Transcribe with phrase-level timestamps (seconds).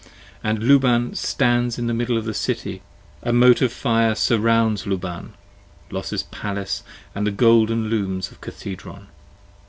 [0.43, 2.81] And Luban stands in middle of the City:
[3.21, 5.33] a moat of fire, 25 Surrounds Luban,
[5.91, 9.09] Los's Palace & the golden Looms of Cathedron.